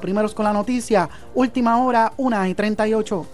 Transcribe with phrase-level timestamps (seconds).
[0.00, 3.26] Primeros con la noticia, última hora, 1 y 38.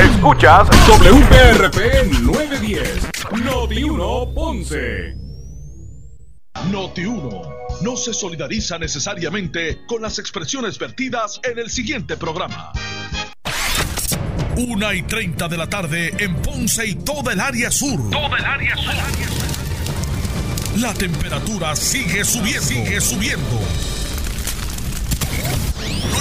[0.00, 1.76] Escuchas WPRP
[2.22, 3.08] 910,
[3.44, 5.14] Noti 1 Ponce.
[6.70, 7.42] Noti 1
[7.82, 12.72] no se solidariza necesariamente con las expresiones vertidas en el siguiente programa.
[14.56, 18.08] Una y 30 de la tarde en Ponce y toda el área sur.
[18.08, 18.94] Toda el área sur.
[20.80, 22.62] La temperatura sigue subiendo.
[22.62, 23.60] Sigue subiendo.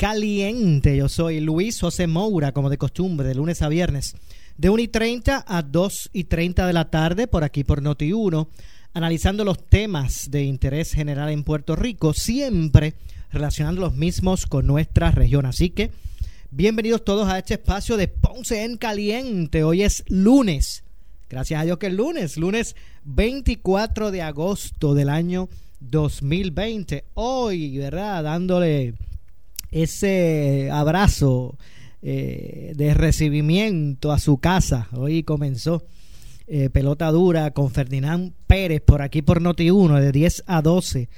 [0.00, 0.96] Caliente.
[0.96, 4.16] Yo soy Luis José Moura, como de costumbre, de lunes a viernes,
[4.56, 8.14] de 1 y 30 a 2 y 30 de la tarde, por aquí por Noti
[8.14, 8.48] 1,
[8.94, 12.94] analizando los temas de interés general en Puerto Rico, siempre
[13.30, 15.44] relacionando los mismos con nuestra región.
[15.44, 15.90] Así que,
[16.50, 19.64] bienvenidos todos a este espacio de Ponce en Caliente.
[19.64, 20.82] Hoy es lunes.
[21.28, 27.04] Gracias a Dios que es lunes, lunes 24 de agosto del año 2020.
[27.12, 28.24] Hoy, ¿verdad?
[28.24, 28.94] Dándole
[29.70, 31.56] ese abrazo
[32.02, 34.88] eh, de recibimiento a su casa.
[34.92, 35.84] Hoy comenzó
[36.46, 41.08] eh, pelota dura con Ferdinand Pérez por aquí por Noti1 de 10 a 12.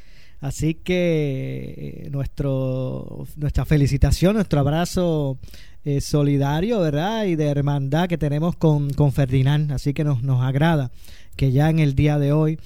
[0.41, 5.39] Así que eh, nuestro, nuestra felicitación, nuestro abrazo
[6.01, 7.25] solidario, ¿verdad?
[7.25, 9.73] Y de hermandad que tenemos con, con Ferdinand.
[9.73, 10.93] Así que nos, nos agrada
[11.37, 12.59] que ya en el día de hoy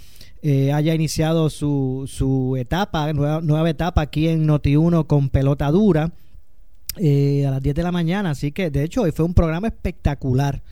[0.49, 6.13] eh, haya iniciado su, su etapa, nueva, nueva, etapa aquí en Noti1 con pelota dura
[6.99, 8.31] eh, a las 10 de la mañana.
[8.31, 10.63] Así que, de hecho, hoy fue un programa espectacular.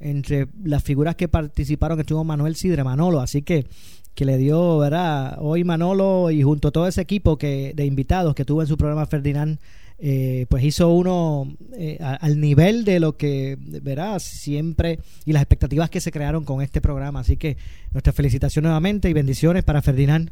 [0.00, 3.66] Entre las figuras que participaron estuvo Manuel Sidre Manolo, así que
[4.14, 5.36] que le dio, ¿verdad?
[5.40, 8.78] Hoy Manolo y junto a todo ese equipo que de invitados que tuvo en su
[8.78, 9.58] programa Ferdinand
[10.00, 15.90] eh, pues hizo uno eh, al nivel de lo que verá siempre y las expectativas
[15.90, 17.20] que se crearon con este programa.
[17.20, 17.56] Así que
[17.90, 20.30] nuestra felicitación nuevamente y bendiciones para Ferdinand,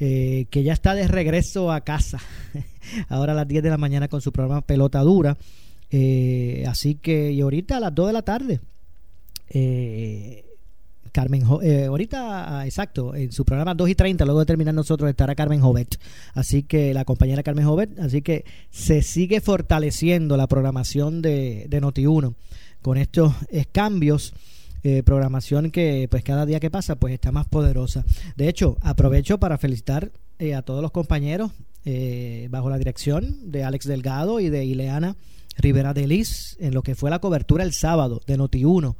[0.00, 2.18] eh, que ya está de regreso a casa,
[3.08, 5.36] ahora a las 10 de la mañana con su programa Pelota Dura.
[6.66, 8.60] así que, y ahorita a las 2 de la tarde.
[11.14, 15.08] Carmen, eh, ahorita, ah, exacto, en su programa 2 y 30, luego de terminar nosotros,
[15.08, 15.96] estará Carmen Jovet.
[16.32, 21.80] Así que la compañera Carmen Jovet, así que se sigue fortaleciendo la programación de, de
[21.80, 22.34] Noti1
[22.82, 23.32] con estos
[23.70, 24.34] cambios.
[24.82, 28.04] Eh, programación que pues cada día que pasa pues está más poderosa.
[28.36, 30.10] De hecho, aprovecho para felicitar
[30.40, 31.52] eh, a todos los compañeros
[32.50, 35.16] bajo la dirección de Alex Delgado y de Ileana
[35.58, 38.96] Rivera de Liz en lo que fue la cobertura el sábado de Noti1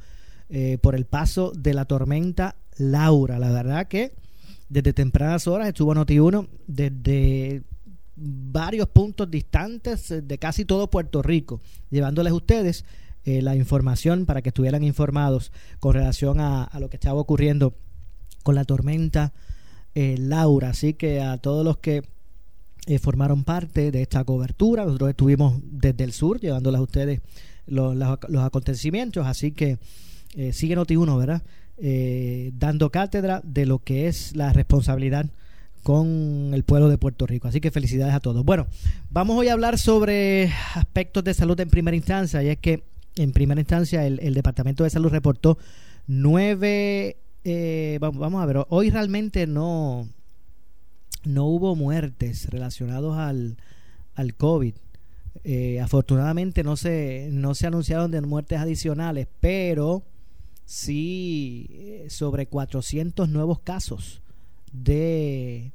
[0.57, 3.41] eh, por el paso de la tormenta Laura.
[3.41, 4.13] La verdad que
[4.69, 7.65] desde tempranas horas estuvo Noti1 desde
[8.15, 11.61] varios puntos distantes de casi todo Puerto Rico,
[11.91, 12.85] llevándoles a ustedes
[13.25, 15.51] eh, la información para que estuvieran informados
[15.81, 17.75] con relación a, lo que estaba ocurriendo
[18.45, 19.33] con la tormenta
[19.97, 20.71] eh, Laura.
[20.71, 22.05] Así que a todos los que
[23.01, 27.23] formaron parte de esta cobertura, nosotros estuvimos desde el sur llevándoles a ustedes
[27.67, 29.79] los acontecimientos, así que
[30.37, 31.43] eh, sigue Noti1, ¿verdad?
[31.77, 35.27] Eh, dando cátedra de lo que es la responsabilidad
[35.83, 37.47] con el pueblo de Puerto Rico.
[37.47, 38.45] Así que felicidades a todos.
[38.45, 38.67] Bueno,
[39.11, 42.83] vamos hoy a hablar sobre aspectos de salud en primera instancia, y es que
[43.17, 45.57] en primera instancia el, Departamento de Salud reportó
[46.07, 50.09] nueve, eh, vamos, a ver, hoy realmente no,
[51.25, 53.57] no hubo muertes relacionadas al,
[54.15, 54.75] al COVID.
[55.81, 60.03] afortunadamente no se, no se anunciaron de muertes adicionales, pero
[60.65, 64.23] sí eh, sobre 400 nuevos casos
[64.73, 65.73] de,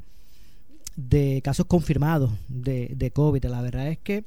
[0.95, 3.45] de casos confirmados de, de COVID.
[3.45, 4.25] La verdad es que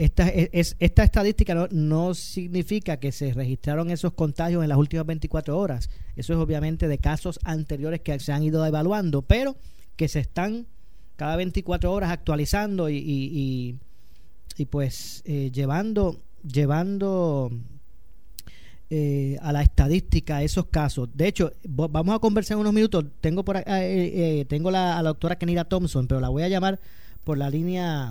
[0.00, 5.04] esta, es, esta estadística no, no, significa que se registraron esos contagios en las últimas
[5.04, 5.90] 24 horas.
[6.16, 9.56] Eso es obviamente de casos anteriores que se han ido evaluando, pero
[9.96, 10.66] que se están
[11.16, 13.76] cada 24 horas actualizando y, y,
[14.56, 17.50] y, pues eh, llevando, llevando
[18.92, 21.08] eh, a la estadística esos casos.
[21.14, 23.04] De hecho, vamos a conversar en unos minutos.
[23.20, 26.48] Tengo por eh, eh, tengo la, a la doctora Kenira Thompson, pero la voy a
[26.48, 26.80] llamar
[27.22, 28.10] por la línea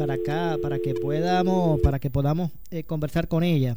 [0.00, 2.50] para acá para que podamos para que podamos
[2.88, 3.76] conversar con ella.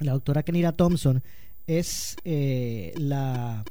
[0.00, 1.22] La doctora Kenira Thompson
[1.68, 3.62] es la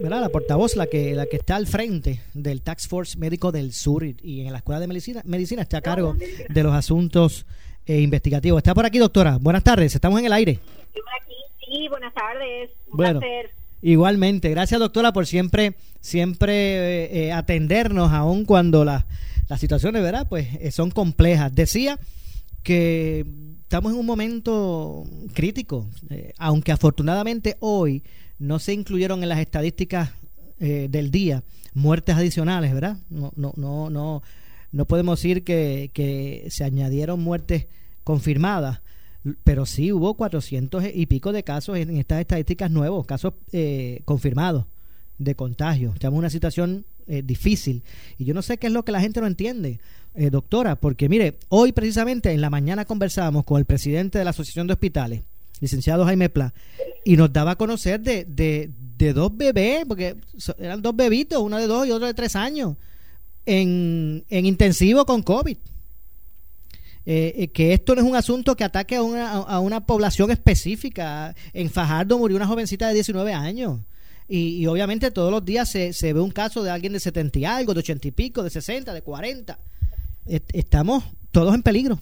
[0.00, 0.20] ¿verdad?
[0.20, 4.04] la portavoz, la que, la que está al frente del Tax Force Médico del Sur
[4.04, 6.14] y, en la Escuela de Medicina, Medicina está a cargo
[6.48, 7.44] de los asuntos
[7.88, 8.58] eh, investigativos.
[8.58, 9.38] Está por aquí, doctora.
[9.40, 10.60] Buenas tardes, estamos en el aire.
[11.66, 12.70] Sí, buenas tardes.
[12.90, 13.20] Un bueno,
[13.82, 14.50] igualmente.
[14.50, 19.04] Gracias, doctora, por siempre, siempre eh, eh, atendernos, aun cuando las
[19.58, 20.26] situaciones, ¿verdad?
[20.28, 21.54] Pues son complejas.
[21.54, 21.98] Decía
[22.62, 23.26] que
[23.62, 25.04] estamos en un momento
[25.34, 25.88] crítico,
[26.38, 28.02] aunque afortunadamente hoy
[28.38, 30.10] no se incluyeron en las estadísticas
[30.60, 31.42] eh, del día
[31.74, 32.96] muertes adicionales, ¿verdad?
[33.10, 34.22] No, no, no, no,
[34.72, 37.66] no podemos decir que, que se añadieron muertes
[38.04, 38.80] confirmadas,
[39.44, 44.66] pero sí hubo 400 y pico de casos en estas estadísticas nuevos, casos eh, confirmados
[45.18, 45.92] de contagio.
[45.94, 47.82] Estamos en una situación eh, difícil
[48.18, 49.80] y yo no sé qué es lo que la gente no entiende,
[50.30, 54.66] doctora, porque mire, hoy precisamente en la mañana conversábamos con el presidente de la Asociación
[54.66, 55.22] de Hospitales
[55.60, 56.54] licenciado Jaime Pla,
[57.04, 60.16] y nos daba a conocer de, de, de dos bebés, porque
[60.58, 62.76] eran dos bebitos, uno de dos y otro de tres años,
[63.48, 65.56] en, en intensivo con COVID.
[67.06, 70.30] Eh, eh, que esto no es un asunto que ataque a una, a una población
[70.30, 71.34] específica.
[71.54, 73.80] En Fajardo murió una jovencita de 19 años.
[74.30, 77.44] Y, obviamente todos los días se, se, ve un caso de alguien de 70 y
[77.46, 79.58] algo, de 80 y pico, de 60, de 40.
[80.52, 81.02] estamos
[81.32, 81.98] todos en peligro.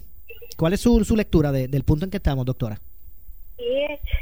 [0.57, 2.81] ¿Cuál es su, su lectura del punto en que estamos, doctora?
[3.57, 3.63] Sí,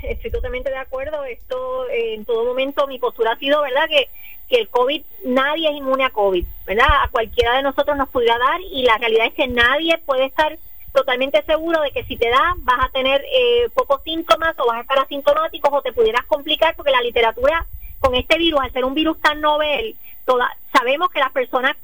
[0.08, 1.24] estoy totalmente de acuerdo.
[1.24, 4.08] Esto, en todo momento, mi postura ha sido, ¿verdad?, que,
[4.50, 6.88] que el COVID, nadie es inmune a COVID, ¿verdad?
[7.04, 10.58] A cualquiera de nosotros nos pudiera dar y la realidad es que nadie puede estar
[10.94, 14.78] totalmente seguro de que si te da vas a tener eh, pocos síntomas o vas
[14.78, 17.66] a estar asintomáticos o te pudieras complicar porque la literatura
[18.00, 19.96] con este virus, al ser un virus tan novel,
[20.26, 21.76] toda, sabemos que las personas,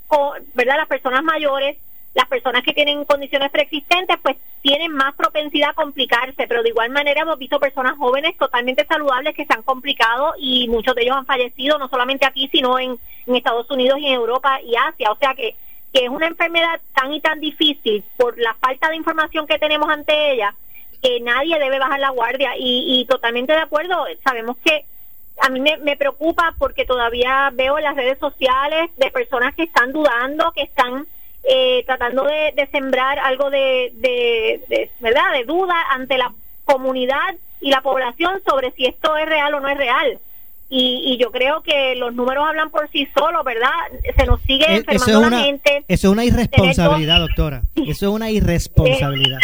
[0.53, 0.77] ¿verdad?
[0.77, 1.77] Las personas mayores
[2.13, 6.89] las personas que tienen condiciones preexistentes pues tienen más propensidad a complicarse, pero de igual
[6.89, 11.15] manera hemos visto personas jóvenes totalmente saludables que se han complicado y muchos de ellos
[11.15, 15.09] han fallecido, no solamente aquí, sino en, Estados Unidos y en Europa y Asia.
[15.09, 15.55] O sea que,
[15.93, 19.89] que es una enfermedad tan y tan difícil por la falta de información que tenemos
[19.89, 20.53] ante ella
[21.01, 24.85] que nadie debe bajar la guardia y, y totalmente de acuerdo, sabemos que
[25.39, 29.63] a mí me, me preocupa porque todavía veo en las redes sociales de personas que
[29.63, 31.07] están dudando, que están
[31.43, 36.33] eh, tratando de, sembrar algo de, de, verdad de duda ante la
[36.65, 40.19] comunidad y la población sobre si esto es real o no es real.
[40.73, 43.71] Y, yo creo que los números hablan por sí solos, ¿verdad?
[44.15, 45.83] Se nos sigue eh, enfermando la gente.
[45.89, 47.63] Eso es una irresponsabilidad, doctora.
[47.75, 49.39] Eso es una irresponsabilidad.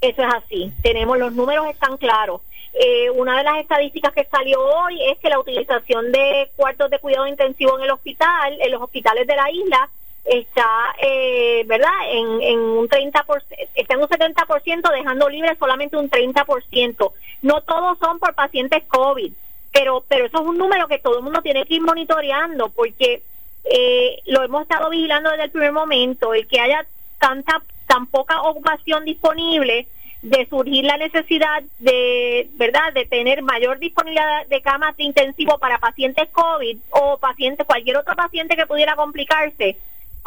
[0.00, 0.72] eso es así.
[0.82, 2.40] Tenemos los números están claros.
[2.72, 6.98] Eh, una de las estadísticas que salió hoy es que la utilización de cuartos de
[6.98, 9.88] cuidado intensivo en el hospital, en los hospitales de la isla,
[10.26, 13.42] está, eh, ¿verdad?, en, en un 30%,
[13.74, 17.12] está en un 70%, dejando libre solamente un 30%.
[17.42, 19.32] No todos son por pacientes COVID,
[19.72, 23.22] pero, pero eso es un número que todo el mundo tiene que ir monitoreando porque
[23.64, 26.86] eh, lo hemos estado vigilando desde el primer momento, el que haya
[27.18, 29.86] tanta, tan poca ocupación disponible
[30.22, 35.78] de surgir la necesidad de, ¿verdad?, de tener mayor disponibilidad de camas de intensivo para
[35.78, 39.76] pacientes COVID o pacientes, cualquier otro paciente que pudiera complicarse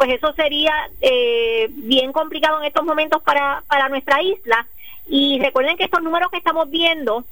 [0.00, 4.66] pues eso sería eh, bien complicado en estos momentos para, para nuestra isla.
[5.06, 7.26] Y recuerden que estos números que estamos viendo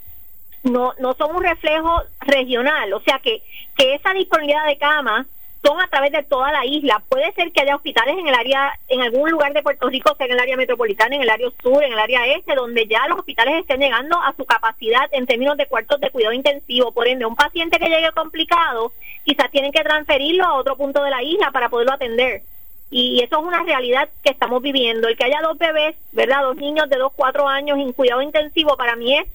[0.65, 3.43] no, no son un reflejo regional, o sea que,
[3.75, 5.27] que esa disponibilidad de camas
[5.65, 7.03] son a través de toda la isla.
[7.09, 10.27] Puede ser que haya hospitales en el área, en algún lugar de Puerto Rico, sea
[10.27, 13.21] en el área metropolitana, en el área sur, en el área este, donde ya los
[13.21, 16.93] hospitales estén llegando a su capacidad en términos de cuartos de cuidado intensivo.
[16.93, 18.93] Por ende, un paciente que llegue complicado,
[19.25, 22.43] quizás tienen que transferirlo a otro punto de la isla para poderlo atender
[22.91, 25.09] y eso es una realidad que estamos viviendo.
[25.09, 26.43] El que haya dos bebés, ¿verdad?
[26.43, 29.27] Dos niños de dos, cuatro años en cuidado intensivo para mí es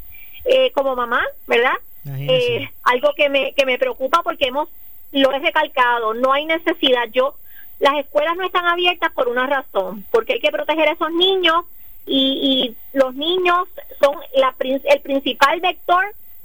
[0.45, 1.75] eh, como mamá, ¿verdad?
[2.05, 4.69] Eh, algo que me, que me preocupa porque hemos,
[5.11, 7.07] lo he recalcado, no hay necesidad.
[7.11, 7.35] Yo,
[7.79, 11.65] las escuelas no están abiertas por una razón, porque hay que proteger a esos niños
[12.05, 13.67] y, y los niños
[14.01, 16.03] son la, el principal vector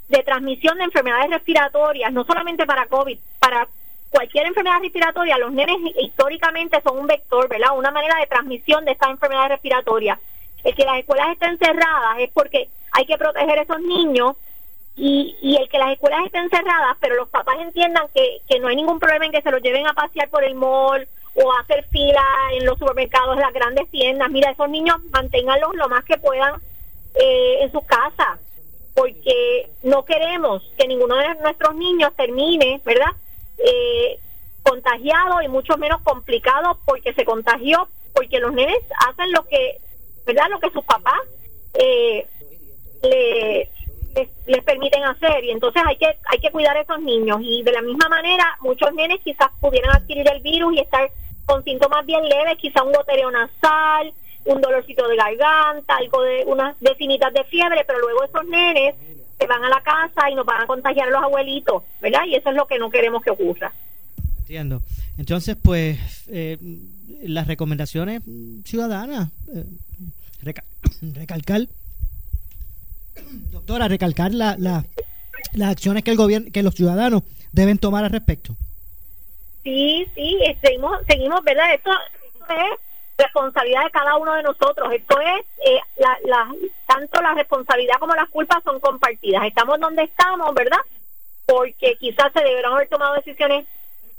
[0.09, 3.69] de transmisión de enfermedades respiratorias, no solamente para COVID, para
[4.11, 7.77] cualquier enfermedad respiratoria, los nenes históricamente son un vector, ¿verdad?
[7.77, 10.19] Una manera de transmisión de esta enfermedad respiratoria.
[10.65, 14.37] El que las escuelas estén cerradas es porque hay que proteger a esos niños
[14.97, 18.77] y, y el que las escuelas estén cerradas, pero los papás entiendan que, no hay
[18.77, 21.87] ningún problema en que se los lleven a pasear por el mall o a hacer
[21.91, 22.25] fila
[22.55, 24.29] en los supermercados, las grandes tiendas.
[24.31, 26.61] Mira, esos niños manténganlos lo más que puedan
[27.15, 28.39] eh, en su casa,
[28.95, 33.13] porque no queremos que ninguno de nuestros niños termine, ¿verdad?
[33.59, 34.19] Eh,
[34.63, 39.79] contagiado y mucho menos complicado porque se contagió, porque los nenes hacen lo que,
[40.27, 40.49] ¿verdad?
[40.51, 41.21] Lo que sus papás
[41.75, 42.27] eh,
[43.03, 43.71] le,
[44.15, 47.63] les, les permiten hacer y entonces hay que hay que cuidar a esos niños y
[47.63, 51.11] de la misma manera muchos nenes quizás pudieran adquirir el virus y estar
[51.47, 54.13] con síntomas bien leves, quizás un goteo nasal,
[54.45, 58.95] un dolorcito de garganta, algo de unas vecinitas de fiebre, pero luego esos nenes
[59.39, 62.25] se van a la casa y nos van a contagiar a los abuelitos, ¿verdad?
[62.27, 63.73] Y eso es lo que no queremos que ocurra.
[64.39, 64.83] Entiendo.
[65.19, 66.59] Entonces, pues, eh,
[67.23, 68.23] las recomendaciones
[68.65, 69.65] ciudadanas, eh,
[70.43, 70.65] reca-
[71.15, 71.63] recalcar,
[73.51, 74.85] doctora, recalcar la, la-
[75.55, 78.57] las acciones que el gobierno, que los ciudadanos deben tomar al respecto.
[79.65, 81.75] Sí, sí, eh, seguimos, seguimos, ¿verdad?
[81.75, 81.91] Esto,
[82.25, 82.79] esto es
[83.25, 84.89] responsabilidad de cada uno de nosotros.
[84.93, 86.55] Esto es, eh, la, la,
[86.89, 89.45] tanto la responsabilidad como las culpas son compartidas.
[89.45, 90.79] Estamos donde estamos, ¿verdad?
[91.45, 93.67] Porque quizás se deberán haber tomado decisiones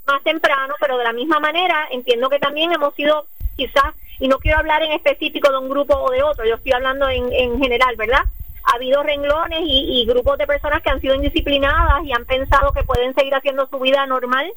[0.06, 4.38] más temprano, pero de la misma manera entiendo que también hemos sido quizás, y no
[4.38, 7.60] quiero hablar en específico de un grupo o de otro, yo estoy hablando en, en
[7.60, 8.22] general, ¿verdad?
[8.64, 12.72] Ha habido renglones y, y grupos de personas que han sido indisciplinadas y han pensado
[12.72, 14.54] que pueden seguir haciendo su vida normal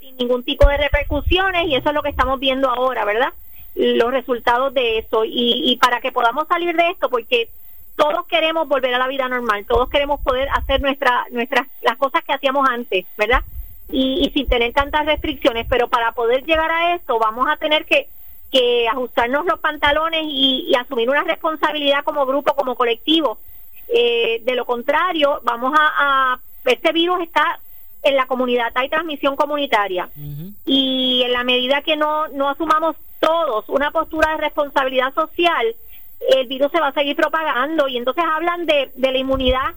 [0.00, 3.32] sin ningún tipo de repercusiones y eso es lo que estamos viendo ahora, ¿verdad?
[3.74, 7.48] Los resultados de eso y, y para que podamos salir de esto, porque
[7.96, 12.22] todos queremos volver a la vida normal, todos queremos poder hacer nuestra, nuestras las cosas
[12.24, 13.42] que hacíamos antes, ¿verdad?
[13.88, 17.84] Y, y sin tener tantas restricciones, pero para poder llegar a eso vamos a tener
[17.84, 18.08] que,
[18.50, 23.38] que ajustarnos los pantalones y, y asumir una responsabilidad como grupo, como colectivo.
[23.88, 27.60] Eh, de lo contrario, vamos a, a este virus está
[28.02, 30.10] en la comunidad, hay transmisión comunitaria
[30.66, 35.74] y en la medida que no, no asumamos todos una postura de responsabilidad social,
[36.36, 39.74] el virus se va a seguir propagando y entonces hablan de, de la inmunidad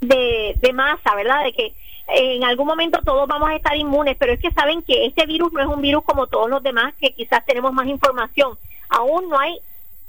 [0.00, 1.44] de, masa, ¿verdad?
[1.44, 1.74] De que
[2.08, 5.52] en algún momento todos vamos a estar inmunes, pero es que saben que este virus
[5.52, 8.58] no es un virus como todos los demás, que quizás tenemos más información.
[8.88, 9.58] Aún no hay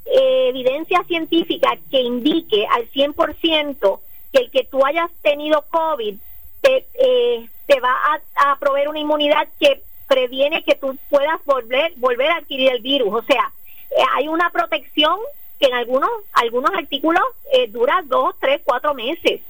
[0.06, 4.00] eh, evidencia científica que indique al 100%
[4.32, 6.16] que el que tú hayas tenido COVID
[6.62, 7.96] te, eh, te va
[8.36, 13.14] a proveer una inmunidad que previene que tú puedas volver volver a adquirir el virus.
[13.14, 13.52] O sea,
[13.92, 15.18] eh, hay una protección
[15.60, 19.42] que en algunos algunos artículos eh, dura dos, tres, cuatro meses.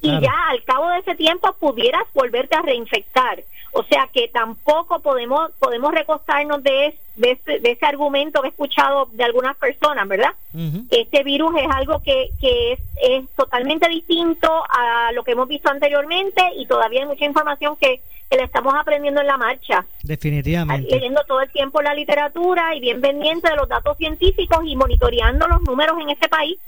[0.00, 0.18] Claro.
[0.18, 3.42] Y ya al cabo de ese tiempo pudieras volverte a reinfectar.
[3.72, 8.48] O sea que tampoco podemos podemos recostarnos de, es- de, ese, de ese argumento que
[8.48, 10.32] he escuchado de algunas personas, ¿verdad?
[10.52, 10.84] Ujú.
[10.90, 15.70] este virus es algo que, que es, es totalmente distinto a lo que hemos visto
[15.70, 20.94] anteriormente y todavía hay mucha información que, que la estamos aprendiendo en la marcha, Definitivamente.
[20.94, 25.46] leyendo todo el tiempo la literatura y bien pendiente de los datos científicos y monitoreando
[25.48, 26.58] los números en este país.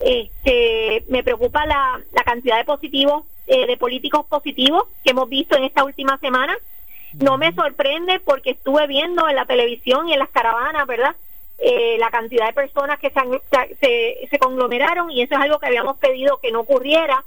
[0.00, 5.56] Este, me preocupa la, la cantidad de positivos, eh, de políticos positivos que hemos visto
[5.56, 6.56] en esta última semana.
[7.14, 11.14] No me sorprende porque estuve viendo en la televisión y en las caravanas, ¿verdad?
[11.58, 13.20] Eh, la cantidad de personas que se,
[13.80, 17.24] se, se conglomeraron y eso es algo que habíamos pedido que no ocurriera.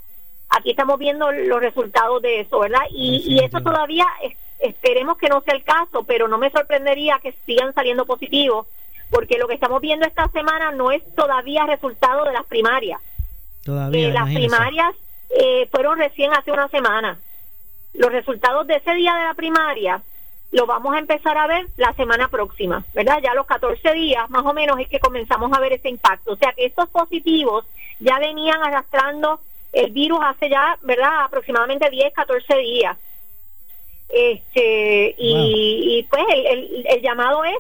[0.50, 2.82] Aquí estamos viendo los resultados de eso, ¿verdad?
[2.92, 7.20] Y, y eso todavía es- esperemos que no sea el caso, pero no me sorprendería
[7.22, 8.68] que sigan saliendo positivos,
[9.10, 13.02] porque lo que estamos viendo esta semana no es todavía resultado de las primarias.
[13.64, 14.94] Todavía, Eh, las primarias
[15.30, 17.20] eh, fueron recién hace una semana.
[17.94, 20.02] Los resultados de ese día de la primaria
[20.52, 23.20] los vamos a empezar a ver la semana próxima, ¿verdad?
[23.22, 26.34] Ya los 14 días más o menos es que comenzamos a ver ese impacto.
[26.34, 27.66] O sea que estos positivos
[28.00, 29.42] ya venían arrastrando
[29.76, 31.26] el virus hace ya, ¿verdad?
[31.26, 32.98] Aproximadamente 10, 14 días.
[34.10, 37.58] Este, y, y, pues el, el- el llamado es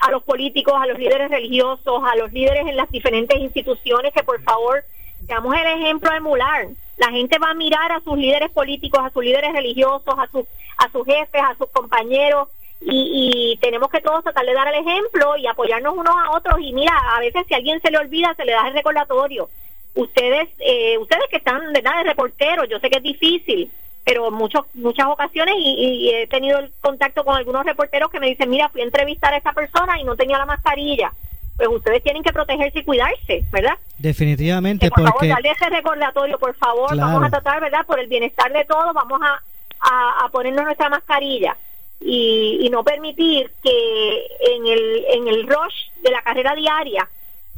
[0.00, 4.22] a los políticos, a los líderes religiosos, a los líderes en las diferentes instituciones que
[4.22, 4.82] por favor
[5.26, 6.68] seamos el ejemplo a emular.
[6.96, 10.44] La gente va a mirar a sus líderes políticos, a sus líderes religiosos, a sus
[10.78, 12.48] a sus jefes, a sus compañeros
[12.80, 16.56] y, y tenemos que todos tratar de dar el ejemplo y apoyarnos unos a otros
[16.60, 19.50] y mira, a veces si a alguien se le olvida se le da el recordatorio.
[19.94, 23.70] Ustedes eh, ustedes que están verdad de reporteros, yo sé que es difícil,
[24.04, 28.28] pero muchos muchas ocasiones y, y he tenido el contacto con algunos reporteros que me
[28.28, 31.12] dicen, mira, fui a entrevistar a esta persona y no tenía la mascarilla.
[31.56, 33.76] Pues ustedes tienen que protegerse y cuidarse, ¿verdad?
[33.98, 36.90] Definitivamente, Que por favor, porque darle ese recordatorio, por favor.
[36.90, 37.12] Claro.
[37.12, 37.84] Vamos a tratar, ¿verdad?
[37.86, 39.42] Por el bienestar de todos, vamos a,
[39.80, 41.56] a, a ponernos nuestra mascarilla
[42.00, 47.06] y, y no permitir que en el, en el rush de la carrera diaria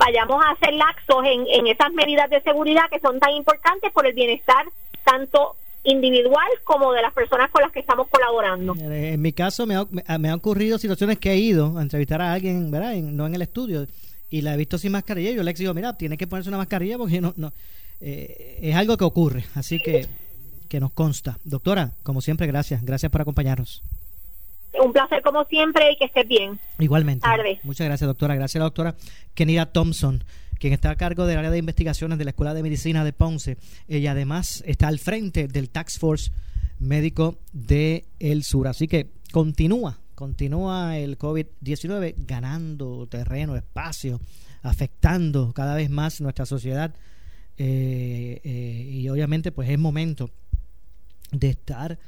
[0.05, 4.07] vayamos a hacer laxos en, en esas medidas de seguridad que son tan importantes por
[4.07, 4.65] el bienestar
[5.05, 8.75] tanto individual como de las personas con las que estamos colaborando.
[8.79, 11.83] En mi caso me, ha, me ha- me han ocurrido situaciones que he ido a
[11.83, 12.95] entrevistar a alguien, ¿verdad?
[12.97, 13.87] No en el estudio,
[14.31, 15.31] y la he visto sin mascarilla.
[15.31, 17.53] y Yo le digo, mira, tiene que ponerse una mascarilla porque no, no
[18.01, 19.45] eh, es algo que ocurre.
[19.57, 20.07] Así que,
[20.69, 21.39] que nos consta.
[21.45, 22.83] Doctora, como siempre, gracias.
[22.85, 23.83] Gracias por acompañarnos.
[24.81, 26.59] Un placer como siempre y que estés bien.
[26.79, 27.23] Igualmente.
[27.23, 27.61] Tarde.
[27.63, 28.35] Muchas gracias, doctora.
[28.35, 28.95] Gracias a la doctora
[29.35, 30.25] Kenira Thompson,
[30.59, 33.59] quien está a cargo del área de investigaciones de la Escuela de Medicina de Ponce
[33.89, 36.31] y además está al frente del Tax Force
[36.79, 38.69] Médico de El Sur.
[38.69, 44.21] Así que continúa, continúa el COVID-19 ganando terreno, espacio,
[44.63, 46.95] afectando cada vez más nuestra sociedad
[47.59, 50.31] eh, eh, y obviamente pues es momento
[51.33, 51.99] de estar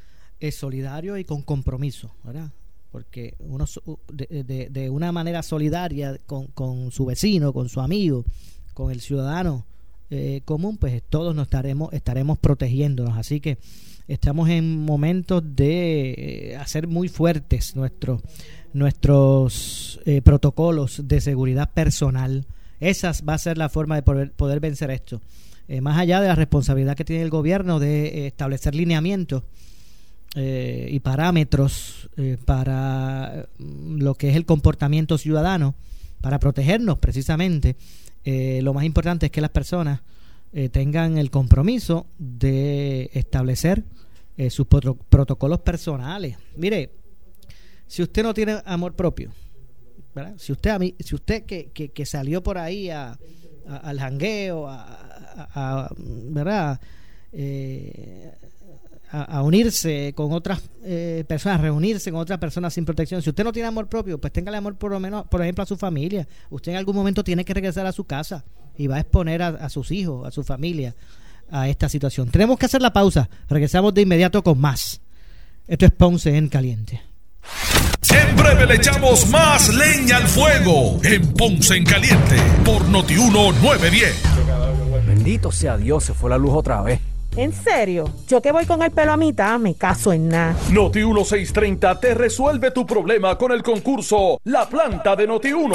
[0.49, 2.51] eh, solidario y con compromiso, ¿verdad?
[2.91, 3.65] Porque uno
[4.13, 8.25] de, de, una manera solidaria con, con, su vecino, con su amigo,
[8.73, 9.67] con el ciudadano
[10.45, 13.19] común, pues todos nos estaremos, estaremos protegiéndonos.
[13.19, 13.59] Así que
[14.07, 18.23] estamos en momentos de hacer muy fuertes nuestros
[18.73, 22.47] nuestros protocolos de seguridad personal
[22.81, 25.21] esa va a ser la forma de poder, vencer esto.
[25.69, 29.45] Eh, más allá de la responsabilidad que tiene el gobierno de eh, establecer lineamientos
[30.35, 32.11] eh, y parámetros
[32.45, 35.75] para mm, lo que es el comportamiento ciudadano,
[36.21, 37.77] para protegernos precisamente,
[38.25, 40.01] lo más importante es que las personas
[40.73, 43.85] tengan el compromiso de establecer
[44.49, 46.39] sus protocolos personales.
[46.57, 46.91] Mire,
[47.87, 49.31] si usted no tiene amor propio,
[50.37, 53.19] si usted, a mí, si usted que, que, salió por ahí a,
[53.67, 56.81] al jangueo, a, ¿verdad?
[57.33, 58.33] Eh,
[59.15, 63.23] a, unirse con otras eh, personas, reunirse con otras personas sin protección.
[63.23, 65.63] Si usted no tiene amor propio, pues tenga el amor por lo menos, por ejemplo,
[65.63, 66.27] a su familia.
[66.51, 68.45] Usted en algún momento tiene que regresar a su casa
[68.77, 70.95] y va a exponer a, a sus hijos, a su familia,
[71.51, 72.29] a esta situación.
[72.31, 73.29] Tenemos que hacer la pausa.
[73.49, 75.01] Regresamos de inmediato con más.
[75.67, 77.01] Esto es Ponce en Caliente.
[78.11, 84.15] En breve le echamos más leña al fuego en Ponce en Caliente por Notiuno 910.
[85.07, 87.01] Bendito sea Dios, se fue la luz otra vez.
[87.37, 88.05] ¿En serio?
[88.29, 90.55] Yo que voy con el pelo a mitad, me caso en nada.
[90.71, 95.75] Noti 1630 te resuelve tu problema con el concurso La Planta de Noti 1.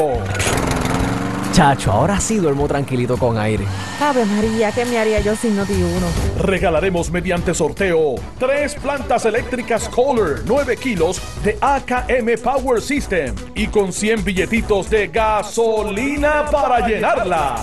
[1.52, 3.66] Chacho, ahora sí duermo tranquilito con aire.
[4.00, 6.46] Ave María, ¿qué me haría yo sin Noti 1?
[6.46, 13.92] Regalaremos mediante sorteo tres plantas eléctricas Kohler 9 kilos de AKM Power System y con
[13.92, 17.58] 100 billetitos de gasolina para llenarla.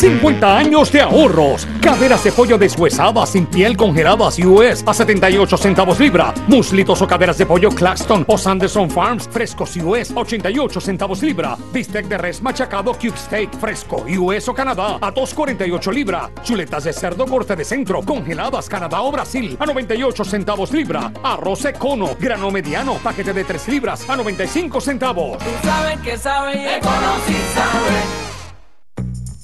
[0.00, 1.68] 50 años de ahorros.
[1.82, 6.32] Caderas de pollo deshuesadas sin piel congeladas US a 78 centavos libra.
[6.46, 11.54] Muslitos o caderas de pollo Claxton o Sanderson Farms frescos US 88 centavos libra.
[11.70, 16.30] Bistec de res machacado Cube Steak fresco US o Canadá a 2.48 libra.
[16.42, 21.12] Chuletas de cerdo corte de centro congeladas Canadá o Brasil a 98 centavos libra.
[21.22, 25.36] Arroz cono grano mediano paquete de 3 libras a 95 centavos.
[25.36, 26.16] Tú sabes que.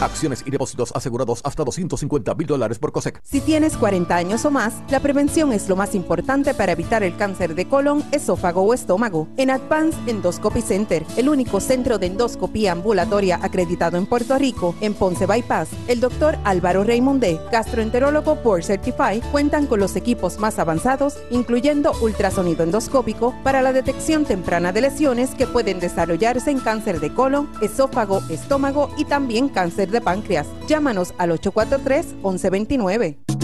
[0.00, 3.20] Acciones y depósitos asegurados hasta 250 mil dólares por COSEC.
[3.22, 7.16] Si tienes 40 años o más, la prevención es lo más importante para evitar el
[7.16, 9.28] cáncer de colon, esófago o estómago.
[9.36, 14.94] En Advance Endoscopy Center, el único centro de endoscopía ambulatoria acreditado en Puerto Rico, en
[14.94, 21.16] Ponce Bypass, el doctor Álvaro Raymondé, gastroenterólogo por Certify, cuentan con los equipos más avanzados,
[21.30, 27.14] incluyendo ultrasonido endoscópico, para la detección temprana de lesiones que pueden desarrollarse en cáncer de
[27.14, 30.48] colon, esófago, estómago y también cáncer de páncreas.
[30.66, 33.43] Llámanos al 843-1129.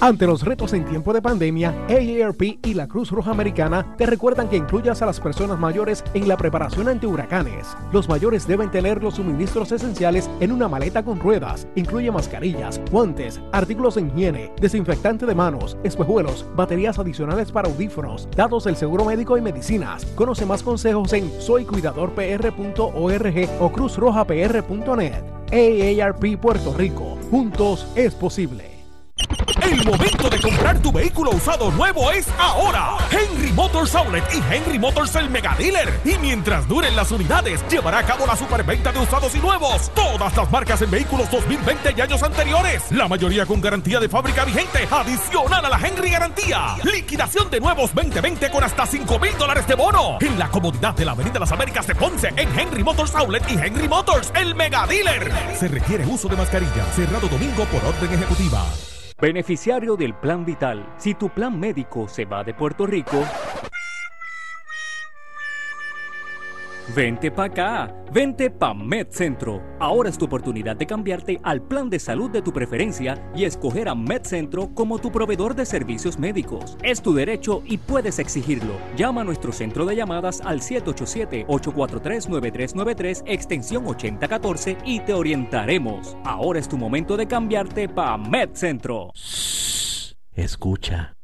[0.00, 4.48] Ante los retos en tiempo de pandemia, AARP y la Cruz Roja Americana te recuerdan
[4.48, 7.66] que incluyas a las personas mayores en la preparación ante huracanes.
[7.92, 11.66] Los mayores deben tener los suministros esenciales en una maleta con ruedas.
[11.74, 18.62] Incluye mascarillas, guantes, artículos de higiene, desinfectante de manos, espejuelos, baterías adicionales para audífonos, datos
[18.64, 20.06] del seguro médico y medicinas.
[20.14, 25.24] Conoce más consejos en soycuidadorpr.org o cruzrojapr.net.
[25.50, 27.18] AARP Puerto Rico.
[27.32, 28.67] Juntos es posible.
[29.62, 32.96] El momento de comprar tu vehículo usado nuevo es ahora.
[33.10, 36.00] Henry Motors Outlet y Henry Motors el Mega Dealer.
[36.04, 39.90] Y mientras duren las unidades, llevará a cabo la superventa de usados y nuevos.
[39.94, 42.90] Todas las marcas en vehículos 2020 y años anteriores.
[42.92, 44.88] La mayoría con garantía de fábrica vigente.
[44.90, 46.76] Adicional a la Henry Garantía.
[46.84, 50.18] Liquidación de nuevos 2020 con hasta 5 mil dólares de bono.
[50.20, 52.28] En la comodidad de la Avenida Las Américas de Ponce.
[52.36, 55.30] En Henry Motors Outlet y Henry Motors el Mega Dealer.
[55.58, 56.86] Se requiere uso de mascarilla.
[56.94, 58.64] Cerrado domingo por orden ejecutiva.
[59.20, 60.94] Beneficiario del Plan Vital.
[60.96, 63.24] Si tu plan médico se va de Puerto Rico,
[66.96, 69.62] Vente pa' acá, vente pa' MedCentro.
[69.78, 73.90] Ahora es tu oportunidad de cambiarte al plan de salud de tu preferencia y escoger
[73.90, 76.78] a MedCentro como tu proveedor de servicios médicos.
[76.82, 78.72] Es tu derecho y puedes exigirlo.
[78.96, 86.16] Llama a nuestro centro de llamadas al 787-843-9393, extensión 8014 y te orientaremos.
[86.24, 89.10] Ahora es tu momento de cambiarte pa' MedCentro.
[90.32, 91.17] Escucha.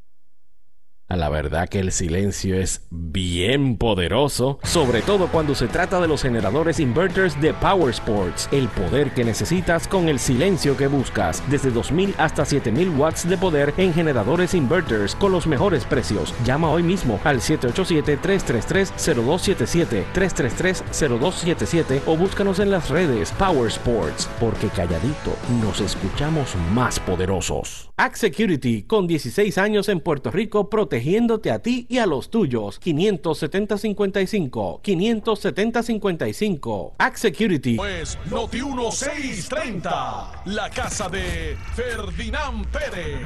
[1.15, 6.21] La verdad que el silencio es bien poderoso, sobre todo cuando se trata de los
[6.21, 11.71] generadores inverters de Power Sports, el poder que necesitas con el silencio que buscas, desde
[11.71, 16.33] 2000 hasta 7000 watts de poder en generadores inverters con los mejores precios.
[16.43, 25.37] Llama hoy mismo al 787-333-0277, 333-0277 o búscanos en las redes Power Sports, porque calladito
[25.61, 27.85] nos escuchamos más poderosos.
[27.97, 30.69] Act Security, con 16 años en Puerto Rico,
[31.05, 32.81] protegiéndote a ti y a los tuyos.
[32.81, 36.93] 570-55, 570-55.
[36.97, 37.75] Act Security.
[37.75, 43.19] Pues Noti 1630, la casa de Ferdinand Pérez.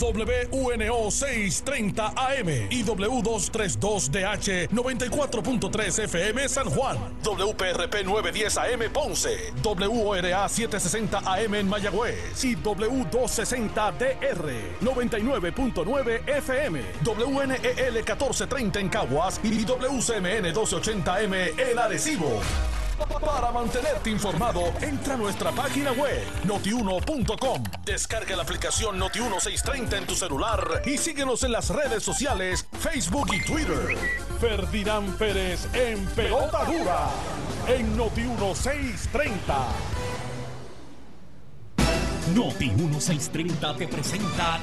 [0.00, 6.96] WUNO 630 AM y W232DH 94.3 FM San Juan.
[7.24, 9.52] WPRP 910 AM Ponce.
[9.62, 14.52] WORA 760 AM en Mayagüez y W260 DR
[14.82, 16.80] 99.9 FM.
[17.06, 22.40] WNEL 1430 en Caguas y WCMN 1280M en Arecibo.
[23.20, 27.62] Para mantenerte informado, entra a nuestra página web notiuno.com.
[27.84, 33.44] Descarga la aplicación Noti1630 en tu celular y síguenos en las redes sociales, Facebook y
[33.44, 33.96] Twitter.
[34.40, 37.10] Ferdinand Pérez en Pelota Dura
[37.68, 40.25] en Noti1630.
[42.34, 44.58] Noti 1630 te presenta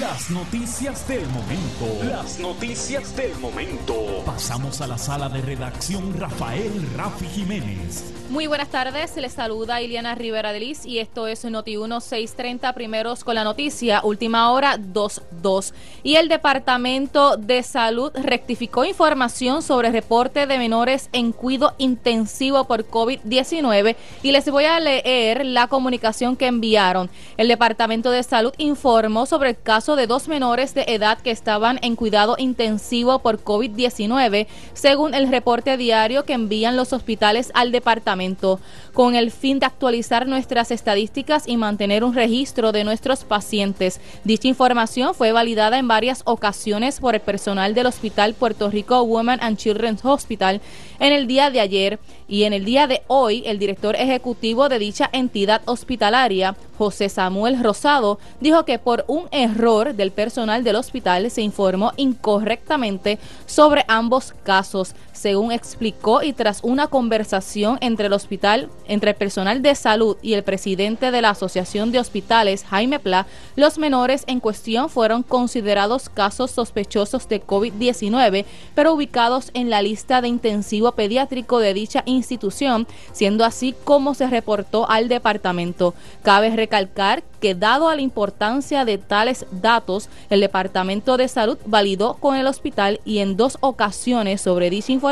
[0.00, 2.04] Las noticias del momento.
[2.04, 4.24] Las noticias del momento.
[4.26, 8.12] Pasamos a la sala de redacción Rafael Rafi Jiménez.
[8.30, 12.72] Muy buenas tardes, les saluda Iliana Rivera de Liz y esto es Noti 1 630
[12.72, 15.72] primeros con la noticia, última hora 22.
[16.02, 22.88] Y el Departamento de Salud rectificó información sobre reporte de menores en cuido intensivo por
[22.88, 27.03] COVID-19 y les voy a leer la comunicación que enviaron.
[27.36, 31.78] El Departamento de Salud informó sobre el caso de dos menores de edad que estaban
[31.82, 38.60] en cuidado intensivo por COVID-19, según el reporte diario que envían los hospitales al departamento
[38.92, 44.00] con el fin de actualizar nuestras estadísticas y mantener un registro de nuestros pacientes.
[44.24, 49.40] Dicha información fue validada en varias ocasiones por el personal del Hospital Puerto Rico Women
[49.42, 50.60] and Children's Hospital
[50.98, 54.78] en el día de ayer y en el día de hoy el director ejecutivo de
[54.78, 61.30] dicha entidad hospitalaria, José Samuel Rosado, dijo que por un error del personal del hospital
[61.30, 68.68] se informó incorrectamente sobre ambos casos, según explicó y tras una conversación entre el hospital,
[68.86, 73.26] entre el personal de salud y el presidente de la Asociación de Hospitales, Jaime Pla,
[73.56, 80.20] los menores en cuestión fueron considerados casos sospechosos de COVID-19, pero ubicados en la lista
[80.20, 85.94] de intensivo pediátrico de dicha institución, siendo así como se reportó al departamento.
[86.22, 92.14] Cabe recalcar que dado a la importancia de tales datos, el Departamento de Salud validó
[92.14, 95.03] con el hospital y en dos ocasiones sobre dicha información,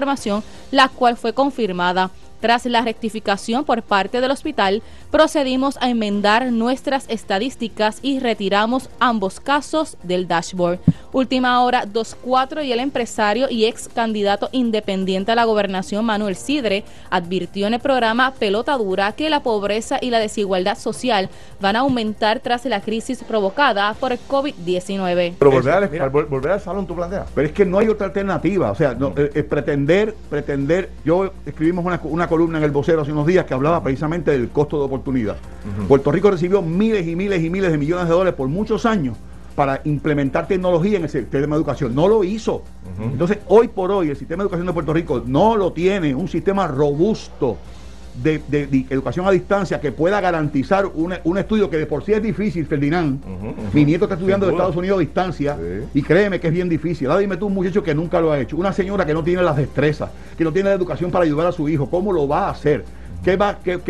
[0.71, 2.11] la cual fue confirmada.
[2.43, 9.39] Tras la rectificación por parte del hospital, procedimos a enmendar nuestras estadísticas y retiramos ambos
[9.39, 10.81] casos del dashboard.
[11.13, 16.83] Última hora 2.4 y el empresario y ex candidato independiente a la gobernación Manuel Sidre
[17.11, 21.29] advirtió en el programa Pelota Dura que la pobreza y la desigualdad social
[21.61, 25.35] van a aumentar tras la crisis provocada por el COVID-19.
[25.39, 27.29] Pero volver al, volver al salón tú planteas.
[27.37, 28.73] Pero es que no hay otra alternativa.
[28.73, 30.91] O sea, no, eh, eh, pretender, pretender.
[31.05, 34.49] Yo escribimos una, una columna en el vocero hace unos días que hablaba precisamente del
[34.49, 35.37] costo de oportunidad.
[35.87, 39.19] Puerto Rico recibió miles y miles y miles de millones de dólares por muchos años
[39.55, 41.95] para implementar tecnología en el sistema de educación.
[41.95, 42.63] No lo hizo.
[42.99, 46.27] Entonces, hoy por hoy, el sistema de educación de Puerto Rico no lo tiene, un
[46.27, 47.59] sistema robusto
[48.15, 52.67] de, educación a distancia que pueda garantizar un, estudio que de por sí es difícil,
[52.67, 53.23] Ferdinand.
[53.73, 55.59] Mi nieto está estudiando de Estados Unidos a distancia
[55.95, 57.09] y créeme que es bien difícil.
[57.09, 59.43] Ahora dime tú un muchacho que nunca lo ha hecho, una señora que no tiene
[59.43, 62.49] las destrezas, que no tiene la educación para ayudar a su hijo, ¿cómo lo va
[62.49, 62.85] a hacer?
[63.25, 63.81] ¿Qué, va, qué,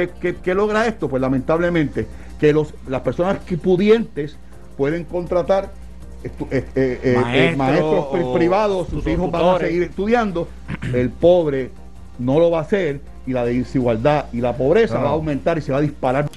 [0.43, 1.09] qué, logra esto?
[1.09, 2.07] Pues lamentablemente
[2.39, 4.37] que los, las personas que pudientes
[4.77, 5.71] pueden contratar
[6.23, 10.49] eh, eh, eh, maestros privados, sus hijos van a seguir estudiando,
[10.93, 11.71] el pobre
[12.19, 15.61] no lo va a hacer y la desigualdad y la pobreza va a aumentar y
[15.61, 16.29] se va a disparar.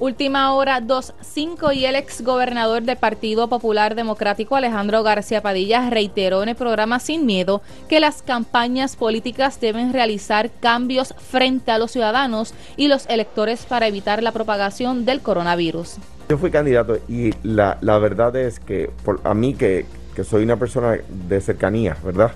[0.00, 6.42] Última hora 2.5 y el ex gobernador del Partido Popular Democrático Alejandro García Padilla reiteró
[6.42, 11.90] en el programa Sin Miedo que las campañas políticas deben realizar cambios frente a los
[11.90, 15.98] ciudadanos y los electores para evitar la propagación del coronavirus.
[16.30, 19.84] Yo fui candidato y la, la verdad es que por, a mí que,
[20.16, 20.96] que soy una persona
[21.28, 22.32] de cercanía, ¿verdad?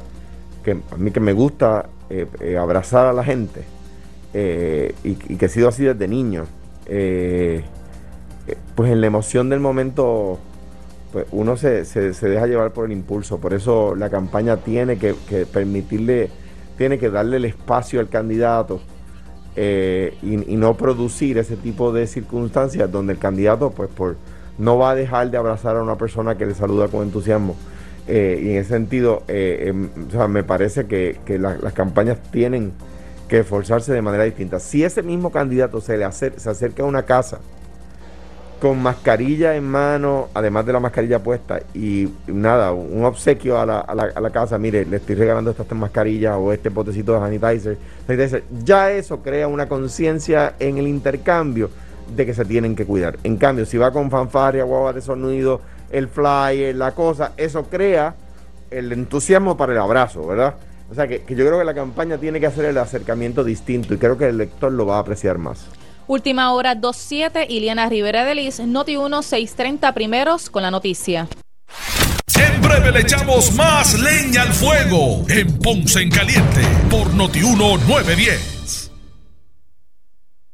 [0.63, 3.63] Que a mí que me gusta eh, eh, abrazar a la gente
[4.35, 6.45] eh, y, que he sido así desde niño,
[6.85, 7.65] pues
[8.91, 10.39] en la emoción del momento
[11.13, 13.39] pues uno se, se, deja llevar por el impulso.
[13.39, 15.15] Por eso la campaña tiene que,
[15.47, 16.29] permitirle,
[16.77, 18.83] tiene que darle el espacio al candidato
[19.57, 24.17] y, y, no producir ese tipo de circunstancias donde el candidato pues por
[24.59, 27.57] no va a dejar de abrazar a una persona que le saluda con entusiasmo
[28.07, 29.89] eh, y en ese sentido, eh, em,
[30.29, 32.73] me parece que, las campañas tienen
[33.29, 34.61] que esforzarse de manera distinta.
[34.61, 37.41] Si ese mismo candidato se, le se acerca a una casa
[38.61, 43.81] con mascarilla en mano, además de la mascarilla puesta, y nada, un obsequio a la,
[43.81, 48.45] a la, casa, mire, le estoy regalando estas mascarillas o este potecito de sanitizer, sanitizer
[48.65, 51.69] ya eso crea una conciencia en el intercambio
[52.17, 53.19] de que se tienen que cuidar.
[53.23, 55.61] En cambio, si va con fanfarria, guagua de sonido,
[55.95, 58.17] el flyer, la cosa, eso crea
[58.71, 60.57] el entusiasmo para el abrazo, ¿verdad?
[60.91, 63.99] O sea que, yo creo que la campaña tiene que hacer el acercamiento distinto y
[63.99, 65.67] creo que el lector lo va a apreciar más.
[66.07, 71.29] Última hora 2.7, Iliana Rivera de Liz, Noti 1, 6.30 primeros con la noticia.
[72.37, 77.57] En breve le echamos más leña al fuego en Ponce en Caliente por Noti 1,
[77.57, 78.54] 910.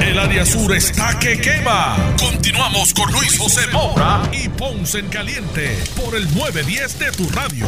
[0.00, 1.96] El área sur está que quema.
[2.18, 7.66] Continuamos con Luis José Moura y Ponce en Caliente por el 910 de tu radio.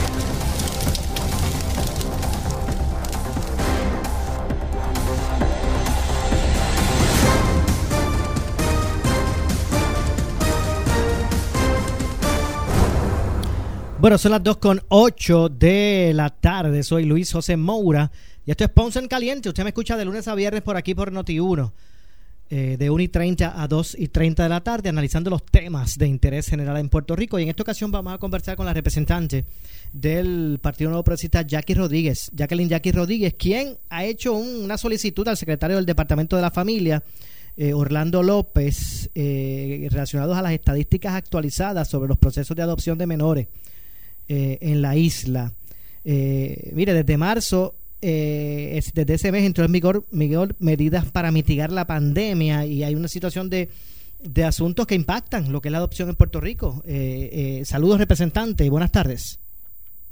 [13.99, 16.83] Bueno, son las 2 con 8 de la tarde.
[16.83, 18.11] Soy Luis José Moura
[18.47, 19.49] y esto es Ponce en Caliente.
[19.49, 21.73] Usted me escucha de lunes a viernes por aquí por Noti1.
[22.50, 25.96] Eh, de 1 y 30 a 2 y 30 de la tarde, analizando los temas
[25.96, 27.38] de interés general en Puerto Rico.
[27.38, 29.46] Y en esta ocasión vamos a conversar con la representante
[29.94, 35.38] del Partido Nuevo Progresista, Jackie Rodríguez, Jacqueline Jackie Rodríguez, quien ha hecho una solicitud al
[35.38, 37.02] secretario del Departamento de la Familia,
[37.57, 43.07] eh, Orlando López, eh, relacionados a las estadísticas actualizadas sobre los procesos de adopción de
[43.07, 43.46] menores
[44.28, 45.52] en la isla.
[46.04, 47.74] mire, desde marzo
[48.07, 53.09] eh, desde ese mes entró en vigor, medidas para mitigar la pandemia y hay una
[53.09, 53.71] situación de,
[54.23, 56.83] de asuntos que impactan lo que es la adopción en Puerto Rico.
[56.87, 59.40] Eh, eh, saludos representante, buenas tardes.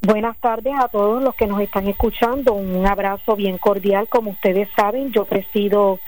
[0.00, 2.54] Buenas tardes a todos los que nos están escuchando.
[2.54, 4.08] Un abrazo bien cordial.
[4.08, 6.00] Como ustedes saben, yo presido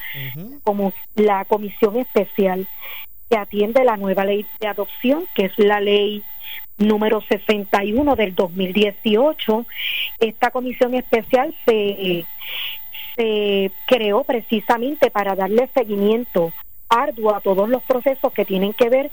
[0.65, 2.67] como la comisión especial
[3.29, 6.25] que atiende la nueva ley de adopción, que es la ley
[6.79, 9.67] número 61 del 2018.
[10.21, 12.25] Esta comisión especial se,
[13.17, 16.53] se creó precisamente para darle seguimiento
[16.89, 19.11] arduo a todos los procesos que tienen que ver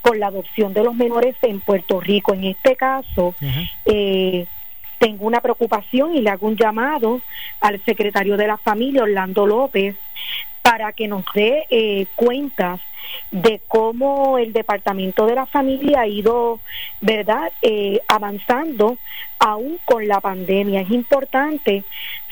[0.00, 2.34] con la adopción de los menores en Puerto Rico.
[2.34, 3.34] En este caso,
[3.84, 4.46] eh,
[4.98, 7.20] tengo una preocupación y le hago un llamado
[7.60, 9.96] al secretario de la familia, Orlando López,
[10.62, 12.80] para que nos dé eh, cuentas
[13.30, 16.60] de cómo el Departamento de la Familia ha ido,
[17.00, 18.96] ¿verdad?, eh, avanzando
[19.38, 20.82] aún con la pandemia.
[20.82, 21.84] Es importante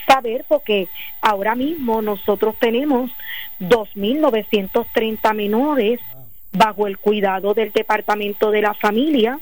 [0.07, 0.88] saber porque
[1.21, 3.11] ahora mismo nosotros tenemos
[3.61, 6.01] 2.930 menores
[6.53, 9.38] bajo el cuidado del Departamento de la Familia.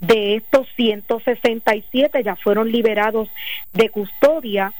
[0.00, 3.28] De estos 167 ya fueron liberados
[3.72, 4.74] de custodia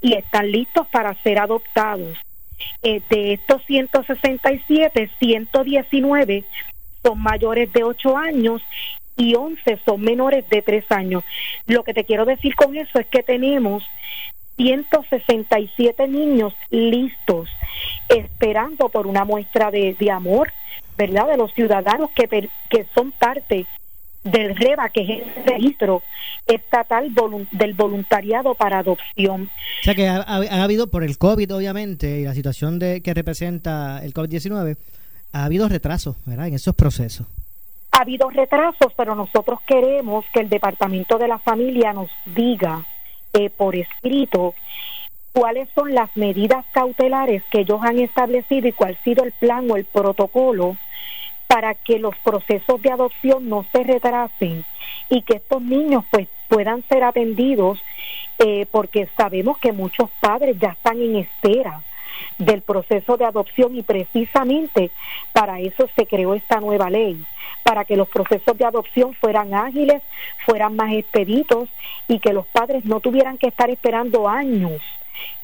[0.00, 2.18] y están listos para ser adoptados.
[2.82, 6.44] Eh, de estos 167, 119
[7.02, 8.62] son mayores de 8 años
[9.16, 11.24] y 11 son menores de 3 años.
[11.66, 13.84] Lo que te quiero decir con eso es que tenemos
[14.56, 17.48] 167 niños listos,
[18.08, 20.52] esperando por una muestra de, de amor,
[20.96, 21.28] ¿verdad?
[21.28, 23.66] De los ciudadanos que, que son parte
[24.24, 26.02] del REBA, que es el registro
[26.46, 27.12] estatal
[27.50, 29.50] del voluntariado para adopción.
[29.80, 34.00] O sea que ha, habido, por el COVID obviamente, y la situación de que representa
[34.04, 34.76] el COVID-19,
[35.32, 37.26] ha habido retrasos, ¿verdad?, en esos procesos.
[37.92, 42.86] Ha habido retrasos, pero nosotros queremos que el Departamento de la Familia nos diga
[43.32, 44.54] eh, por escrito
[45.32, 49.70] cuáles son las medidas cautelares que ellos han establecido y cuál ha sido el plan
[49.70, 50.76] o el protocolo
[51.52, 54.64] para que los procesos de adopción no se retrasen
[55.10, 57.78] y que estos niños pues puedan ser atendidos
[58.38, 61.82] eh, porque sabemos que muchos padres ya están en espera
[62.38, 64.90] del proceso de adopción y precisamente
[65.34, 67.22] para eso se creó esta nueva ley,
[67.62, 70.00] para que los procesos de adopción fueran ágiles,
[70.46, 71.68] fueran más expeditos
[72.08, 74.80] y que los padres no tuvieran que estar esperando años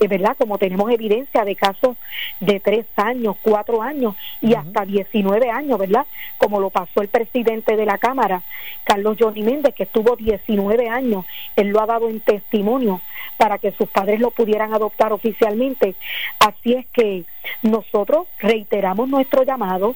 [0.08, 1.96] verdad, como tenemos evidencia de casos
[2.40, 6.06] de tres años, cuatro años y hasta 19 años, ¿verdad?
[6.38, 8.42] Como lo pasó el presidente de la Cámara,
[8.84, 11.24] Carlos Johnny Méndez, que estuvo 19 años,
[11.56, 13.00] él lo ha dado en testimonio
[13.36, 15.94] para que sus padres lo pudieran adoptar oficialmente.
[16.40, 17.24] Así es que
[17.62, 19.94] nosotros reiteramos nuestro llamado.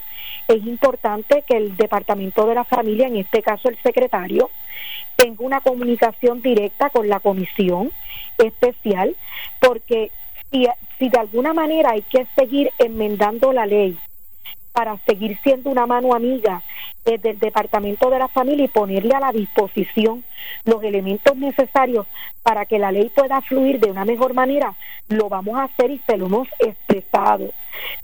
[0.49, 4.51] Es importante que el Departamento de la Familia, en este caso el secretario,
[5.17, 7.93] tenga una comunicación directa con la comisión
[8.39, 9.17] especial,
[9.61, 10.11] porque
[10.51, 10.67] si,
[10.99, 13.99] si de alguna manera hay que seguir enmendando la ley
[14.73, 16.63] para seguir siendo una mano amiga
[17.05, 20.25] eh, del Departamento de la Familia y ponerle a la disposición
[20.65, 22.07] los elementos necesarios
[22.43, 24.75] para que la ley pueda fluir de una mejor manera,
[25.09, 27.51] lo vamos a hacer y se lo hemos expresado.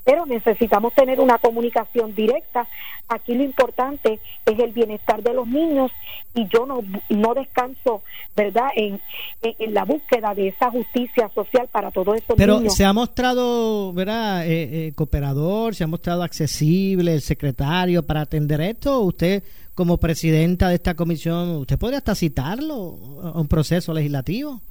[0.04, 2.66] Pero necesitamos tener una comunicación directa.
[3.08, 5.90] Aquí lo importante es el bienestar de los niños
[6.34, 8.02] y yo no, no descanso,
[8.36, 9.00] ¿verdad?, en,
[9.42, 12.74] en, la búsqueda de esa justicia social para todos esos Pero niños.
[12.74, 18.60] se ha mostrado, ¿verdad?, eh, eh, cooperador, se ha mostrado accesible el secretario para atender
[18.60, 19.00] esto.
[19.00, 19.42] Usted,
[19.74, 22.98] como presidenta de esta comisión, ¿usted podría hasta citarlo
[23.34, 24.62] a un proceso legislativo?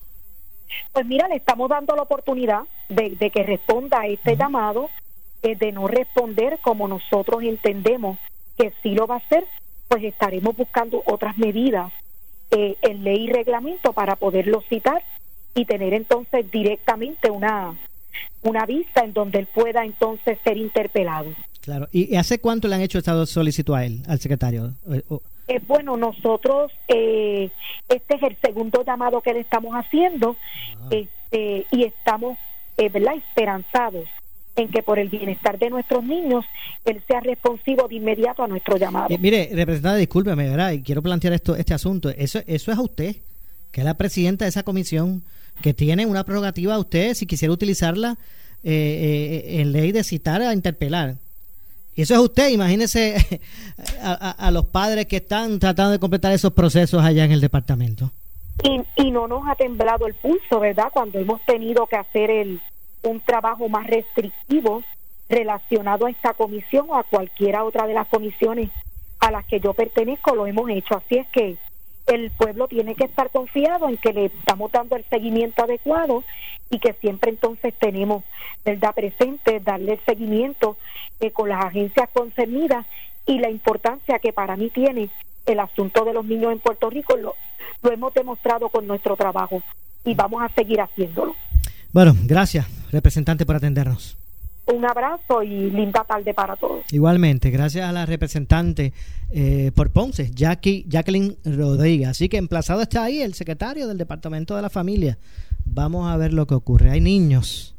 [0.94, 4.90] Pues mira, le estamos dando la oportunidad de, de que responda a este llamado,
[5.42, 8.18] eh, de no responder como nosotros entendemos
[8.58, 9.46] que sí lo va a hacer,
[9.88, 11.92] pues estaremos buscando otras medidas
[12.52, 15.04] eh, en ley y reglamento para poderlo citar
[15.56, 17.76] y tener entonces directamente una,
[18.42, 21.30] una vista en donde él pueda entonces ser interpelado.
[21.62, 21.88] Claro.
[21.92, 24.74] ¿Y hace cuánto le han hecho esta solicitud a él, al secretario?
[24.92, 27.50] Eh, o- Eh, bueno, nosotros, eh,
[27.88, 30.36] este es el segundo llamado que le estamos haciendo
[30.92, 32.38] este, y estamos,
[32.78, 34.08] eh, ¿verdad?, esperanzados
[34.58, 36.44] en que por el bienestar de nuestros niños,
[36.84, 39.08] él sea responsivo de inmediato a nuestro llamado.
[39.10, 40.72] Eh, mire, representante, discúlpeme, ¿verdad?
[40.72, 42.10] Y quiero plantear esto, este asunto.
[42.10, 43.18] Eso, eso es a usted,
[43.72, 45.24] que es la presidenta de esa comisión,
[45.62, 48.18] que tiene una prerrogativa a usted, si quisiera utilizarla
[48.64, 51.18] eh, eh, en ley de citar a interpelar.
[51.98, 53.42] Y eso es usted, imagínese
[54.04, 58.12] a, los padres que están tratando de completar esos procesos allá en el departamento.
[58.64, 60.90] Y, y no nos ha temblado el pulso, ¿verdad?
[60.94, 62.62] Cuando hemos tenido que hacer el,
[63.02, 64.84] un trabajo más restrictivo
[65.28, 68.70] relacionado a esta comisión o a cualquiera otra de las comisiones
[69.20, 70.98] a las que yo pertenezco, lo hemos hecho.
[70.98, 71.58] Así es que
[72.08, 76.24] el pueblo tiene que estar confiado en que le estamos dando el seguimiento adecuado
[76.70, 78.24] y que siempre entonces tenemos,
[78.66, 80.78] ¿verdad?, presente, darle el seguimiento
[81.20, 82.86] eh, con las agencias concernidas
[83.26, 85.10] y la importancia que para mí tiene
[85.46, 87.36] el asunto de los niños en Puerto Rico, lo,
[87.82, 89.62] lo hemos demostrado con nuestro trabajo
[90.04, 91.36] y vamos a seguir haciéndolo.
[91.92, 94.18] Bueno, gracias, representante, por atendernos.
[94.74, 96.86] Un abrazo y linda tarde para todos.
[96.92, 98.92] Igualmente, gracias a la representante
[99.30, 102.10] eh, por Ponce, Jackie, Jacqueline Rodríguez.
[102.10, 105.18] Así que emplazado está ahí el secretario del Departamento de la Familia.
[105.66, 106.90] Vamos a ver lo que ocurre.
[106.90, 107.76] Hay niños,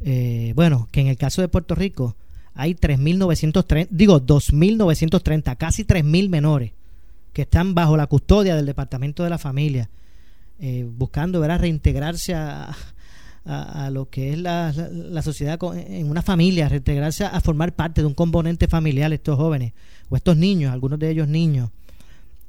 [0.00, 2.16] eh, bueno, que en el caso de Puerto Rico
[2.54, 6.72] hay 3.930, digo 2.930, casi 3.000 menores
[7.32, 9.88] que están bajo la custodia del Departamento de la Familia,
[10.58, 11.60] eh, buscando ¿verdad?
[11.60, 12.74] reintegrarse a,
[13.44, 17.74] a, lo que es la, la- la sociedad en una familia, reintegrarse a, a formar
[17.74, 19.72] parte de un componente familiar estos jóvenes
[20.10, 21.70] o estos niños, algunos de ellos niños.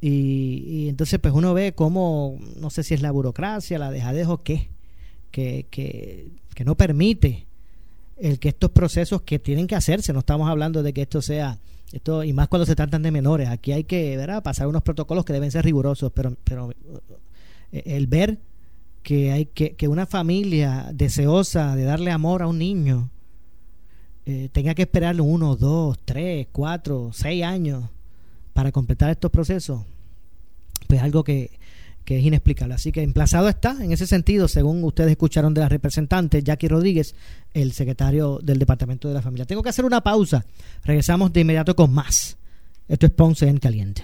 [0.02, 4.28] Y, y entonces pues uno ve cómo, no sé si es la burocracia, la dejadez
[4.28, 4.70] o qué,
[5.32, 7.46] que, que, que no permite
[8.18, 11.58] el que estos procesos que tienen que hacerse, no estamos hablando de que esto sea,
[11.94, 14.44] esto y más cuando se tratan de menores, aquí hay que ¿verdad?
[14.44, 16.72] pasar unos protocolos que deben ser rigurosos, pero, pero
[17.72, 18.38] eh, el ver
[19.04, 23.10] que hay que, que una familia deseosa de darle amor a un niño
[24.26, 27.86] eh, tenga que esperar uno, dos, tres, cuatro, seis años
[28.54, 29.82] para completar estos procesos,
[30.88, 31.58] pues algo que,
[32.06, 32.76] que es inexplicable.
[32.76, 37.16] Así que emplazado está, en ese sentido, según ustedes escucharon de la representante Jackie Rodríguez,
[37.54, 39.45] el secretario del Departamento de la Familia.
[39.45, 40.45] Tengo que hacer una pausa.
[40.84, 42.38] Regresamos de inmediato con más.
[42.88, 44.04] Esto es Ponce en Caliente.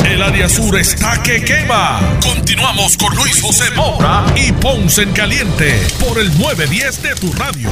[0.00, 2.18] El área sur está que quema.
[2.20, 7.70] Continuamos con Luis José Moura y Ponce en Caliente por el 910 de tu radio.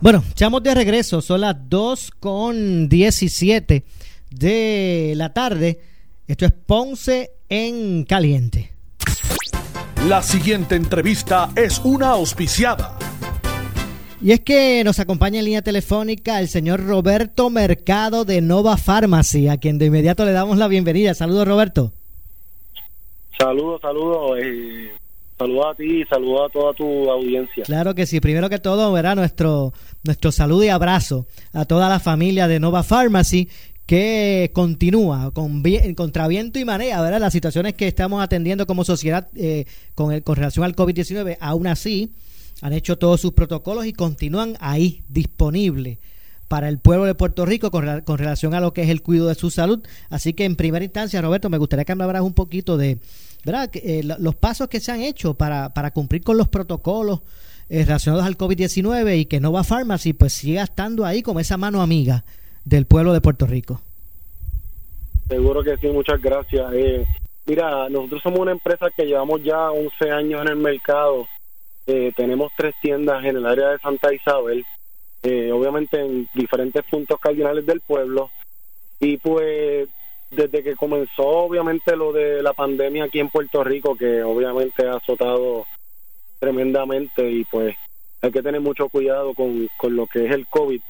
[0.00, 3.84] Bueno, estamos de regreso, son las 2 con 17
[4.30, 5.80] de la tarde.
[6.26, 8.72] Esto es Ponce en Caliente.
[10.06, 12.96] La siguiente entrevista es una auspiciada.
[14.20, 19.48] Y es que nos acompaña en línea telefónica el señor Roberto Mercado de Nova Pharmacy,
[19.48, 21.14] a quien de inmediato le damos la bienvenida.
[21.14, 21.92] Saludos, Roberto.
[23.38, 24.38] Saludos, saludos.
[24.42, 24.92] Eh,
[25.38, 27.62] saludos a ti y saludos a toda tu audiencia.
[27.64, 28.20] Claro que sí.
[28.20, 29.72] Primero que todo, verá nuestro,
[30.02, 33.48] nuestro saludo y abrazo a toda la familia de Nova Pharmacy
[33.88, 35.62] que continúa con
[35.96, 37.20] contra viento y marea, ¿verdad?
[37.20, 39.64] Las situaciones que estamos atendiendo como sociedad eh,
[39.94, 42.12] con, el, con relación al COVID-19, aún así
[42.60, 45.96] han hecho todos sus protocolos y continúan ahí disponibles
[46.48, 49.30] para el pueblo de Puerto Rico con, con, relación a lo que es el cuidado
[49.30, 49.82] de su salud.
[50.10, 52.98] Así que en primera instancia, Roberto, me gustaría que me hablaras un poquito de
[53.42, 53.70] ¿verdad?
[53.72, 57.20] Eh, los pasos que se han hecho para, para cumplir con los protocolos
[57.70, 61.80] eh, relacionados al COVID-19 y que Nova Pharmacy pues siga estando ahí como esa mano
[61.80, 62.26] amiga
[62.68, 63.80] del pueblo de Puerto Rico.
[65.28, 66.72] Seguro que sí, muchas gracias.
[66.72, 67.06] Eh,
[67.46, 71.26] mira, nosotros somos una empresa que llevamos ya 11 años en el mercado.
[71.86, 74.64] Eh, tenemos tres tiendas en el área de Santa Isabel,
[75.22, 78.30] eh, obviamente en diferentes puntos cardinales del pueblo.
[79.00, 79.88] Y pues
[80.30, 84.96] desde que comenzó obviamente lo de la pandemia aquí en Puerto Rico, que obviamente ha
[84.96, 85.66] azotado
[86.38, 87.74] tremendamente y pues
[88.20, 90.80] hay que tener mucho cuidado con, con lo que es el COVID.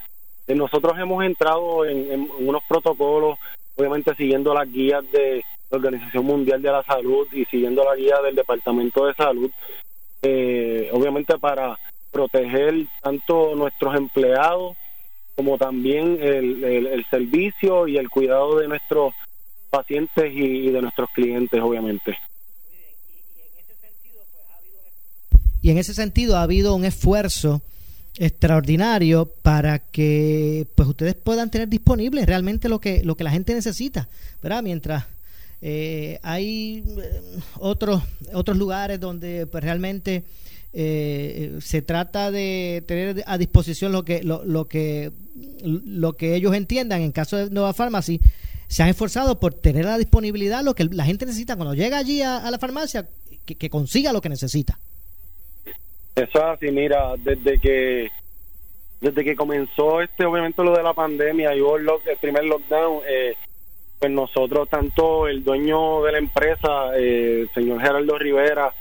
[0.55, 3.39] Nosotros hemos entrado en, unos protocolos,
[3.77, 8.21] obviamente siguiendo las guías de la Organización Mundial de la Salud y siguiendo la guía
[8.25, 9.51] del Departamento de Salud,
[10.23, 11.79] eh, obviamente para
[12.11, 14.77] proteger tanto nuestros empleados
[15.37, 19.15] como también el, el, servicio y el cuidado de nuestros
[19.71, 22.19] pacientes y, de nuestros clientes, obviamente.
[25.63, 27.63] Y en ese sentido ha habido un esfuerzo
[28.19, 33.55] extraordinario para que pues ustedes puedan tener disponible realmente lo que lo que la gente
[33.55, 34.09] necesita,
[34.43, 34.63] ¿verdad?
[34.63, 35.05] Mientras
[35.61, 37.21] eh, hay eh,
[37.59, 38.03] otros
[38.33, 40.25] otros lugares donde pues realmente
[40.73, 45.13] eh, se trata de tener a disposición lo que lo, lo que
[45.63, 47.03] lo que ellos entiendan.
[47.03, 48.21] En caso de Nueva Pharmacy
[48.67, 51.57] se han esforzado por tener la disponibilidad lo que la gente necesita.
[51.57, 53.09] Cuando llega allí a, la farmacia
[53.45, 54.81] que, consiga lo que necesita
[56.19, 58.11] eso es así mira desde que
[59.01, 63.35] desde que comenzó este obviamente lo de la pandemia y el, primer lockdown eh,
[63.99, 68.73] pues nosotros tanto el dueño de la empresa eh, el señor Gerardo Rivera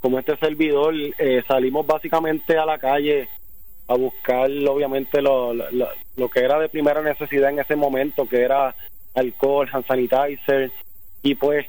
[0.00, 3.28] como este servidor eh, salimos básicamente a la calle
[3.86, 8.74] a buscar obviamente lo, lo, que era de primera necesidad en ese momento que era
[9.14, 10.70] alcohol, hand sanitizer
[11.22, 11.66] y pues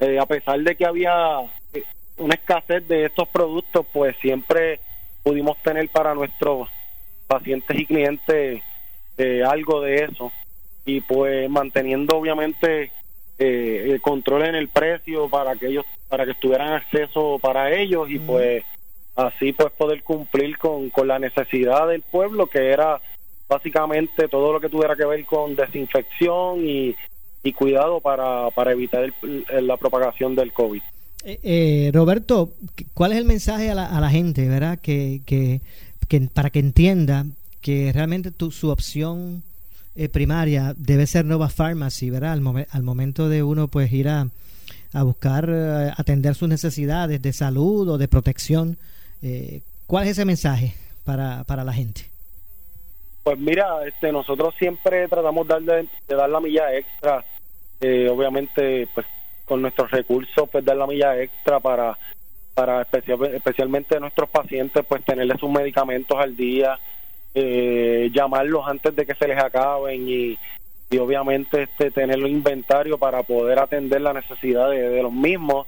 [0.00, 1.40] eh, a pesar de que había
[2.18, 4.80] una escasez de estos productos pues siempre
[5.22, 6.68] pudimos tener para nuestros
[7.26, 8.62] pacientes y clientes
[9.16, 10.32] eh, algo de eso
[10.84, 12.92] y pues manteniendo obviamente
[13.38, 18.18] el control en el precio para que ellos para que tuvieran acceso para ellos y
[18.18, 18.64] pues
[19.14, 23.00] así pues poder cumplir con, con la necesidad del pueblo que era
[23.48, 26.94] básicamente todo lo que tuviera que ver con desinfección y,
[27.56, 30.82] cuidado para, para evitar la propagación del COVID.
[31.24, 32.54] Eh, eh, Roberto,
[32.94, 34.78] ¿cuál es el mensaje a la, a la gente, verdad?
[34.80, 35.60] Que, que,
[36.32, 37.26] para que entienda
[37.60, 39.42] que realmente tu, su opción
[39.96, 42.32] eh, primaria debe ser Nova Pharmacy, ¿verdad?
[42.32, 44.28] Al, al momento de uno pues ir a,
[45.02, 45.50] buscar
[45.98, 48.78] atender sus necesidades de salud o de protección.
[49.86, 52.10] ¿Cuál es ese mensaje para, para la gente?
[53.28, 57.22] Pues mira, este, nosotros siempre tratamos de, de dar la milla extra,
[57.78, 59.06] eh, obviamente, pues
[59.48, 61.98] con nuestros recursos, pues dar la milla extra para,
[62.54, 66.78] para especial, especialmente nuestros pacientes, pues tenerles sus medicamentos al día,
[67.34, 70.38] eh, llamarlos antes de que se les acaben y,
[70.90, 75.66] y obviamente este tener un inventario para poder atender la necesidad de, los mismos.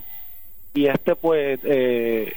[0.73, 2.33] Y este, pues, eh,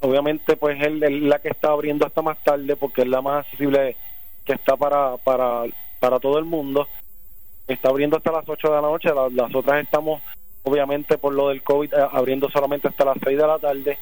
[0.00, 0.92] obviamente, pues es
[1.22, 3.96] la que está abriendo hasta más tarde porque es la más accesible
[4.44, 5.64] que está para, para,
[6.00, 6.88] para todo el mundo.
[7.66, 10.22] Está abriendo hasta las 8 de la noche, la- las otras estamos,
[10.62, 13.98] obviamente, por lo del COVID, eh, abriendo solamente hasta las 6 de la tarde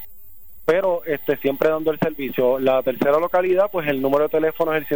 [0.66, 2.58] pero este siempre dando el servicio.
[2.58, 4.88] La tercera localidad, pues el número de teléfono es el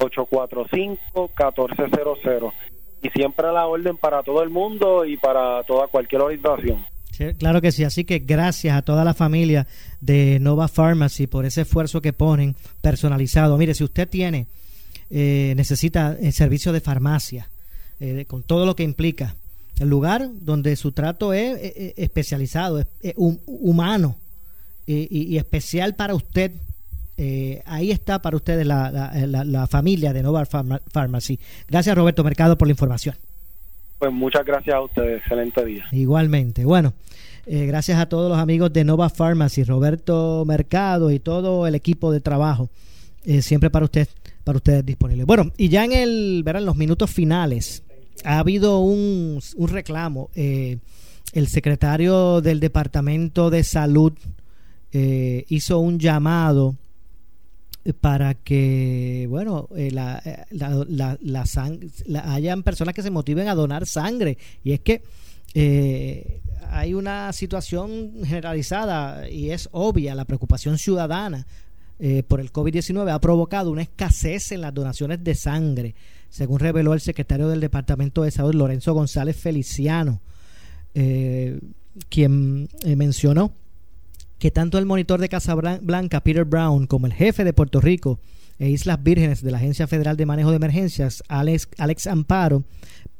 [0.00, 2.52] 787-845-1400.
[3.02, 6.84] Y siempre a la orden para todo el mundo y para toda cualquier orientación.
[7.38, 9.66] Claro que sí, así que gracias a toda la familia
[10.00, 13.58] de Nova Pharmacy por ese esfuerzo que ponen personalizado.
[13.58, 14.46] Mire, si usted tiene,
[15.10, 17.50] eh, necesita el servicio de farmacia,
[17.98, 19.36] eh, con todo lo que implica,
[19.80, 24.16] el lugar donde su trato es eh, eh, especializado, es eh, hum- humano
[24.86, 26.52] eh, y, y especial para usted.
[27.22, 31.38] Eh, ahí está para ustedes la, la- la- la familia de Nova Pharma- Pharmacy.
[31.68, 33.14] Gracias Roberto Mercado por la información.
[33.98, 35.18] Pues muchas gracias a ustedes.
[35.20, 35.84] Excelente día.
[35.92, 36.64] Igualmente.
[36.64, 36.94] Bueno,
[37.46, 42.10] eh, gracias a todos los amigos de Nova Pharmacy, Roberto Mercado y todo el equipo
[42.10, 42.70] de trabajo.
[43.26, 44.08] eh, siempre para usted,
[44.44, 45.24] para ustedes disponible.
[45.24, 47.82] Bueno, y ya en el, verán, los minutos finales,
[48.24, 50.30] ha habido un, un reclamo.
[50.34, 50.78] eh,
[51.34, 54.14] el secretario del Departamento de Salud
[54.92, 56.74] eh, hizo un llamado
[58.00, 63.10] para que bueno eh, la, eh, la, la- la sang- la- hayan personas que se
[63.10, 64.36] motiven a donar sangre.
[64.64, 65.02] Y es que
[65.54, 70.14] eh, hay una situación generalizada y es obvia.
[70.14, 71.46] La preocupación ciudadana
[71.98, 75.94] eh, por el COVID-19 ha provocado una escasez en las donaciones de sangre
[76.30, 80.20] según reveló el secretario del Departamento de Salud Lorenzo González Feliciano
[80.94, 81.58] eh,
[82.08, 83.52] quien eh, mencionó
[84.40, 87.80] que tanto el monitor de Casa Blan- Blanca, Peter Brown, como el jefe de Puerto
[87.80, 88.18] Rico
[88.58, 92.64] e Islas Vírgenes de la Agencia Federal de Manejo de Emergencias, Alex, Alex Amparo,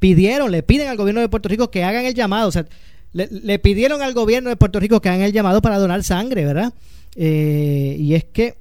[0.00, 2.66] pidieron, le piden al gobierno de Puerto Rico que hagan el llamado, o sea,
[3.12, 6.44] le, le pidieron al gobierno de Puerto Rico que hagan el llamado para donar sangre,
[6.44, 6.72] ¿verdad?
[7.16, 8.56] Eh, y es que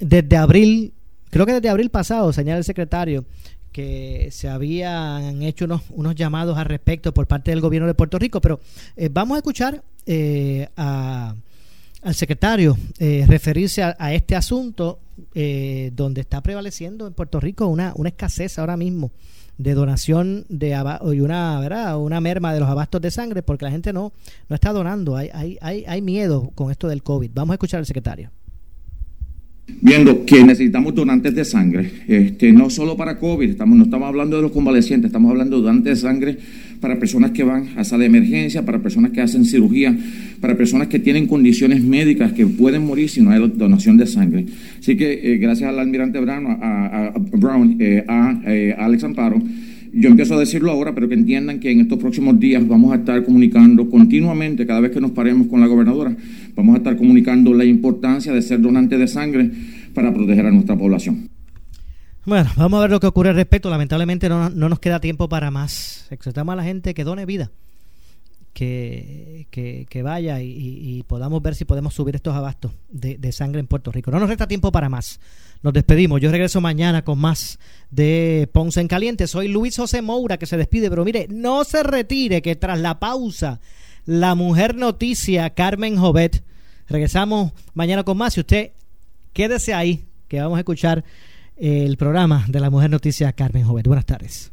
[0.00, 0.92] desde abril,
[1.30, 3.24] creo que desde abril pasado, señala el secretario,
[3.72, 8.18] que se habían hecho unos, unos llamados al respecto por parte del gobierno de Puerto
[8.18, 8.60] Rico, pero
[8.96, 11.34] eh, vamos a escuchar eh, a,
[12.02, 14.98] al secretario eh, referirse a, este asunto
[15.34, 19.12] eh, donde está prevaleciendo en Puerto Rico una, una escasez ahora mismo
[19.58, 20.70] de donación de
[21.12, 21.98] y una ¿verdad?
[21.98, 24.12] una merma de los abastos de sangre porque la gente no
[24.48, 25.16] no está donando.
[25.16, 27.30] Hay, hay, hay, hay miedo con esto del COVID.
[27.34, 28.30] Vamos a escuchar al secretario
[29.66, 34.36] viendo que necesitamos donantes de sangre, este, no solo para COVID, estamos, no estamos hablando
[34.36, 36.38] de los convalecientes, estamos hablando de donantes de sangre
[36.80, 39.96] para personas que van a sala de emergencia, para personas que hacen cirugía,
[40.40, 44.46] para personas que tienen condiciones médicas que pueden morir si no hay donación de sangre.
[44.78, 47.12] Así que eh, gracias al almirante Brown, a,
[47.78, 48.04] eh,
[48.46, 49.40] eh, a Alex Amparo,
[49.92, 52.96] yo empiezo a decirlo ahora, pero que entiendan que en estos próximos días vamos a
[52.96, 56.16] estar comunicando continuamente, cada vez que nos paremos con la gobernadora,
[56.56, 59.50] vamos a estar comunicando la importancia de ser donante de sangre
[59.94, 61.28] para proteger a nuestra población.
[62.24, 63.68] Bueno, vamos a ver lo que ocurre al respecto.
[63.68, 66.06] Lamentablemente no, no nos queda tiempo para más.
[66.10, 67.50] Exhortamos a la gente que done vida,
[68.54, 73.92] que, que, vaya y, podamos ver si podemos subir estos abastos de sangre en Puerto
[73.92, 74.10] Rico.
[74.10, 75.20] No nos resta tiempo para más.
[75.62, 76.20] Nos despedimos.
[76.20, 77.58] Yo regreso mañana con más
[77.90, 79.26] de Ponce en Caliente.
[79.26, 82.98] Soy Luis José Moura que se despide, pero mire, no se retire que tras la
[82.98, 83.60] pausa,
[84.04, 86.42] la mujer noticia Carmen Jovet.
[86.88, 88.36] Regresamos mañana con más.
[88.36, 88.72] Y usted
[89.32, 91.04] quédese ahí, que vamos a escuchar
[91.56, 93.86] el programa de la mujer noticia Carmen Jovet.
[93.86, 94.50] Buenas tardes.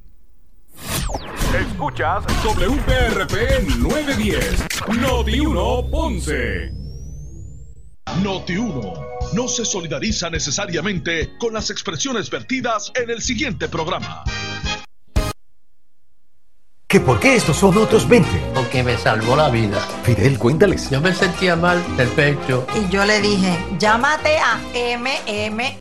[1.59, 4.65] Escuchas WPRP 910,
[5.01, 6.78] Noti 1 Ponce.
[8.23, 8.93] Noti 1
[9.33, 14.23] no se solidariza necesariamente con las expresiones vertidas en el siguiente programa.
[16.87, 18.27] ¿Que por qué estos son otros 20?
[18.55, 19.79] Porque me salvó la vida.
[20.01, 20.89] Fidel, cuéntales.
[20.89, 22.65] Yo me sentía mal del pecho.
[22.75, 25.77] Y yo le dije, llámate a MM